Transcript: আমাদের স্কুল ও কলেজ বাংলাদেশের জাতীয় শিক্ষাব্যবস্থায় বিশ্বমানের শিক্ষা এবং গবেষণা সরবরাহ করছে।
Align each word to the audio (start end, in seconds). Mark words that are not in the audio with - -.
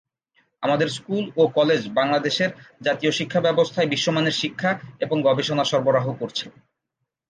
আমাদের 0.63 0.87
স্কুল 0.89 1.23
ও 1.35 1.53
কলেজ 1.57 1.81
বাংলাদেশের 1.99 2.49
জাতীয় 2.81 3.11
শিক্ষাব্যবস্থায় 3.11 3.91
বিশ্বমানের 3.93 4.39
শিক্ষা 4.41 4.71
এবং 4.99 5.17
গবেষণা 5.27 5.63
সরবরাহ 5.65 6.05
করছে। 6.13 6.45